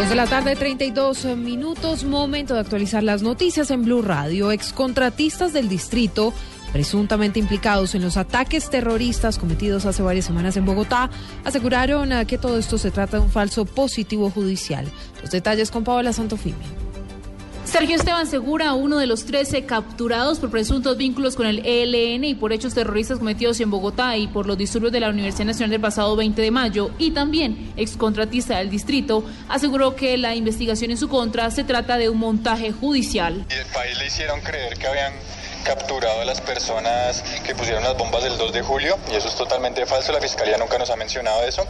[0.00, 2.04] Dos de la tarde, 32 minutos.
[2.04, 4.50] Momento de actualizar las noticias en Blue Radio.
[4.50, 6.32] Excontratistas del distrito
[6.72, 11.10] presuntamente implicados en los ataques terroristas cometidos hace varias semanas en Bogotá,
[11.44, 14.86] aseguraron eh, que todo esto se trata de un falso positivo judicial.
[15.20, 16.79] Los detalles con Paola Santofimio.
[17.70, 22.34] Sergio Esteban Segura, uno de los 13 capturados por presuntos vínculos con el ELN y
[22.34, 25.80] por hechos terroristas cometidos en Bogotá y por los disturbios de la Universidad Nacional del
[25.80, 31.08] pasado 20 de mayo y también excontratista del distrito, aseguró que la investigación en su
[31.08, 33.46] contra se trata de un montaje judicial.
[33.48, 35.12] El país le hicieron creer que habían
[35.64, 39.34] capturado a las personas que pusieron las bombas del 2 de julio y eso es
[39.34, 41.66] totalmente falso, la fiscalía nunca nos ha mencionado eso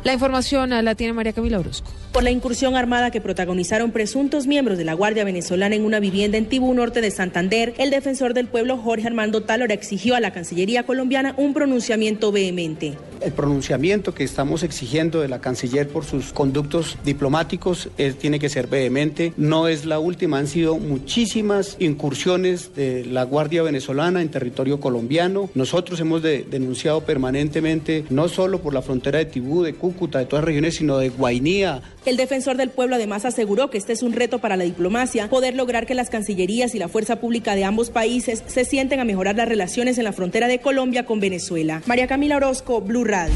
[0.04, 1.91] La información la tiene María Camila Orozco.
[2.12, 6.38] Por la incursión armada que protagonizaron presuntos miembros de la Guardia Venezolana en una vivienda
[6.38, 10.32] en Tibú, norte de Santander, el defensor del pueblo Jorge Armando Talora exigió a la
[10.32, 12.97] Cancillería colombiana un pronunciamiento vehemente.
[13.20, 18.48] El pronunciamiento que estamos exigiendo de la canciller por sus conductos diplomáticos eh, tiene que
[18.48, 19.32] ser vehemente.
[19.37, 25.50] No es la última, han sido muchísimas incursiones de la Guardia Venezolana en territorio colombiano.
[25.54, 30.26] Nosotros hemos de, denunciado permanentemente, no solo por la frontera de Tibú, de Cúcuta, de
[30.26, 31.81] todas las regiones, sino de Guainía.
[32.04, 35.54] El defensor del pueblo además aseguró que este es un reto para la diplomacia, poder
[35.54, 39.37] lograr que las cancillerías y la fuerza pública de ambos países se sienten a mejorar
[39.37, 41.81] las relaciones en la frontera de Colombia con Venezuela.
[41.87, 43.34] María Camila Orozco, Blue Radio.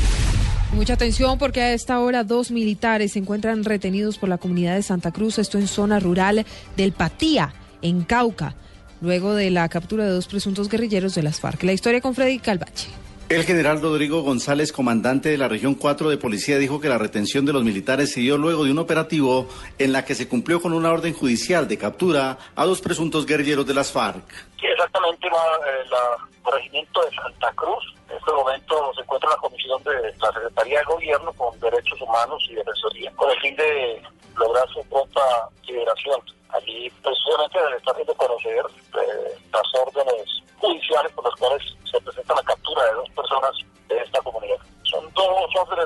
[0.74, 4.82] Mucha atención porque a esta hora dos militares se encuentran retenidos por la comunidad de
[4.82, 6.44] Santa Cruz, esto en zona rural
[6.76, 8.54] del Patía, en Cauca,
[9.00, 11.62] luego de la captura de dos presuntos guerrilleros de las FARC.
[11.64, 12.88] La historia con Freddy Calvache.
[13.32, 17.47] El general Rodrigo González, comandante de la región 4 de policía, dijo que la retención
[17.47, 19.48] de los militares se dio luego de un operativo
[19.78, 23.66] en la que se cumplió con una orden judicial de captura a dos presuntos guerrilleros
[23.66, 24.22] de las FARC.
[24.62, 27.82] Exactamente, el regimiento de Santa Cruz.
[28.10, 32.47] En este momento se encuentra la comisión de la Secretaría de Gobierno con Derechos Humanos
[32.50, 33.10] y Defensoría,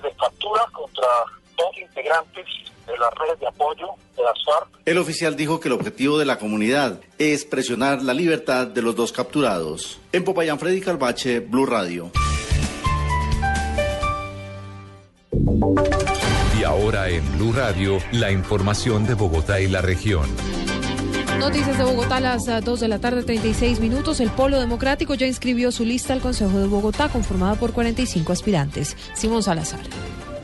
[0.06, 1.08] de captura contra
[1.56, 2.46] dos integrantes
[2.86, 4.68] de las redes de apoyo de las FARC.
[4.84, 8.94] El oficial dijo que el objetivo de la comunidad es presionar la libertad de los
[8.94, 9.98] dos capturados.
[10.12, 12.10] En Popayán, Freddy Calvache, Blue Radio.
[16.58, 20.26] Y ahora en Blue Radio, la información de Bogotá y la región.
[21.38, 24.20] Noticias de Bogotá a las 2 de la tarde, 36 minutos.
[24.20, 28.96] El Polo Democrático ya inscribió su lista al Consejo de Bogotá, conformada por 45 aspirantes.
[29.14, 29.80] Simón Salazar.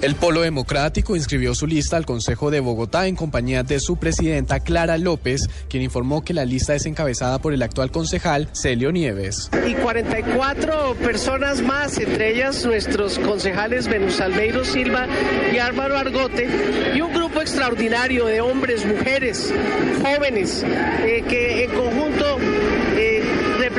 [0.02, 4.58] El Polo Democrático inscribió su lista al Consejo de Bogotá en compañía de su presidenta
[4.58, 9.48] Clara López, quien informó que la lista es encabezada por el actual concejal Celio Nieves.
[9.64, 15.06] Y 44 personas más, entre ellas nuestros concejales Venus Almeiro Silva
[15.54, 16.48] y Álvaro Argote,
[16.96, 19.54] y un grupo extraordinario de hombres, mujeres,
[20.02, 22.31] jóvenes, eh, que en conjunto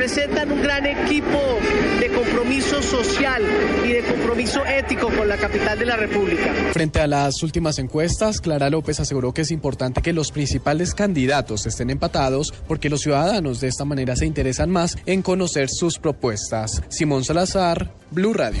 [0.04, 1.58] representan un gran equipo
[1.98, 3.42] de compromiso social
[3.86, 6.52] y de compromiso ético con la capital de la República.
[6.72, 11.64] Frente a las últimas encuestas, Clara López aseguró que es importante que los principales candidatos
[11.64, 16.82] estén empatados porque los ciudadanos de esta manera se interesan más en conocer sus propuestas.
[16.90, 18.60] Simón Salazar, Blue Radio.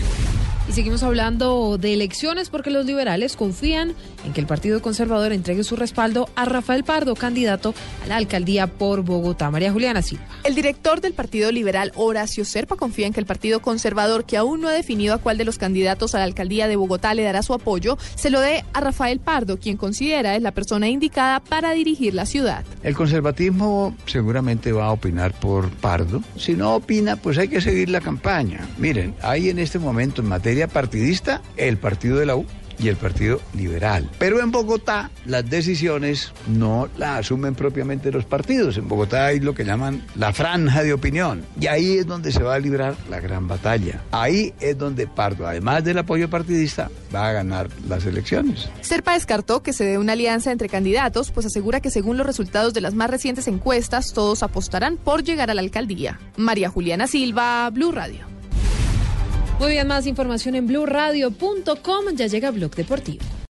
[0.66, 3.94] Y seguimos hablando de elecciones porque los liberales confían
[4.24, 8.66] en que el Partido Conservador entregue su respaldo a Rafael Pardo, candidato a la alcaldía
[8.66, 9.50] por Bogotá.
[9.50, 10.24] María Juliana Silva.
[10.42, 14.62] El director del Partido Liberal, Horacio Serpa, confía en que el Partido Conservador, que aún
[14.62, 17.42] no ha definido a cuál de los candidatos a la alcaldía de Bogotá le dará
[17.42, 21.72] su apoyo, se lo dé a Rafael Pardo, quien considera es la persona indicada para
[21.72, 22.64] dirigir la ciudad.
[22.82, 26.22] El conservatismo seguramente va a opinar por Pardo.
[26.38, 28.66] Si no opina, pues hay que seguir la campaña.
[28.78, 32.46] Miren, hay en este momento en materia partidista el partido de la U
[32.78, 34.08] y el Partido Liberal.
[34.18, 38.76] Pero en Bogotá las decisiones no las asumen propiamente los partidos.
[38.76, 41.44] En Bogotá hay lo que llaman la franja de opinión.
[41.60, 44.02] Y ahí es donde se va a librar la gran batalla.
[44.10, 48.68] Ahí es donde Pardo, además del apoyo partidista, va a ganar las elecciones.
[48.80, 52.74] Serpa descartó que se dé una alianza entre candidatos, pues asegura que según los resultados
[52.74, 56.18] de las más recientes encuestas, todos apostarán por llegar a la alcaldía.
[56.36, 58.33] María Juliana Silva, Blue Radio.
[59.58, 62.16] Muy bien, más información en blueradio.com.
[62.16, 63.24] Ya llega Blog Deportivo.